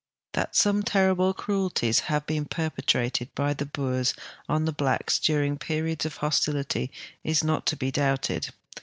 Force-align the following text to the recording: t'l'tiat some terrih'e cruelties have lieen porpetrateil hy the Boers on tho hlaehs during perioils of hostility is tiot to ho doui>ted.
t'l'tiat 0.33 0.55
some 0.55 0.81
terrih'e 0.81 1.31
cruelties 1.37 1.99
have 1.99 2.23
lieen 2.27 2.43
porpetrateil 2.43 3.29
hy 3.37 3.53
the 3.53 3.67
Boers 3.67 4.15
on 4.49 4.65
tho 4.65 4.71
hlaehs 4.71 5.21
during 5.23 5.59
perioils 5.59 6.05
of 6.07 6.17
hostility 6.17 6.89
is 7.23 7.41
tiot 7.43 7.65
to 7.67 7.75
ho 7.79 7.91
doui>ted. 7.91 8.49